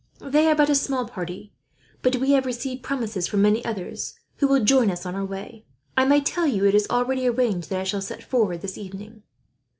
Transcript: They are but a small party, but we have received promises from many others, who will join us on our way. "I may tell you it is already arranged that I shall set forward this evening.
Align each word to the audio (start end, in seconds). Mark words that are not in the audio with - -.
They 0.19 0.47
are 0.47 0.55
but 0.55 0.71
a 0.71 0.73
small 0.73 1.05
party, 1.07 1.53
but 2.01 2.15
we 2.15 2.31
have 2.31 2.47
received 2.47 2.81
promises 2.81 3.27
from 3.27 3.43
many 3.43 3.63
others, 3.63 4.17
who 4.37 4.47
will 4.47 4.63
join 4.65 4.89
us 4.89 5.05
on 5.05 5.13
our 5.13 5.23
way. 5.23 5.63
"I 5.95 6.05
may 6.05 6.21
tell 6.21 6.47
you 6.47 6.65
it 6.65 6.73
is 6.73 6.87
already 6.89 7.27
arranged 7.27 7.69
that 7.69 7.81
I 7.81 7.83
shall 7.83 8.01
set 8.01 8.23
forward 8.23 8.61
this 8.61 8.79
evening. 8.79 9.21